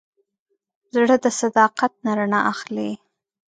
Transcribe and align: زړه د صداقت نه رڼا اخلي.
زړه 0.93 1.15
د 1.23 1.25
صداقت 1.41 1.93
نه 2.05 2.11
رڼا 2.17 2.39
اخلي. 2.53 2.91